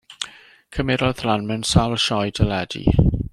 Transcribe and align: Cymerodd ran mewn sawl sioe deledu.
Cymerodd 0.77 1.21
ran 1.27 1.45
mewn 1.51 1.67
sawl 1.73 1.95
sioe 2.07 2.33
deledu. 2.41 2.85